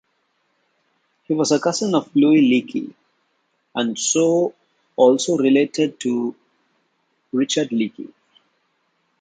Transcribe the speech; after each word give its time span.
He 1.27 1.35
was 1.35 1.51
a 1.51 1.59
cousin 1.59 1.93
of 1.93 2.09
Louis 2.15 2.41
Leakey, 2.41 2.95
and 3.75 3.99
so 3.99 4.55
also 4.95 5.37
related 5.37 5.99
to 5.99 6.35
Richard 7.31 7.69
Leakey. 7.69 8.11